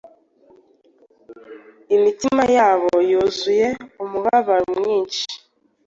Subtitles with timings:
[1.95, 3.67] imitima yabo yuzuye
[4.03, 5.23] umubabaro mwinshi.